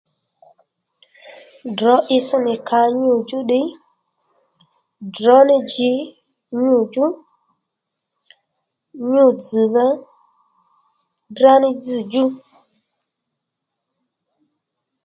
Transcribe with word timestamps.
Drǒ 1.77 1.93
itsś 2.15 2.29
nì 2.45 2.53
ka 2.67 2.79
nyû 3.01 3.13
djú 3.21 3.39
ddiy 3.43 3.67
drǒ 5.15 5.37
ní 5.47 5.57
dji 5.69 5.93
nyû 6.59 6.75
djú 6.87 7.05
nyû 9.11 9.25
dzz̀dha 9.39 9.87
drá 11.35 11.53
ní 11.61 11.69
dzẑ 11.81 11.99
djú 12.05 12.23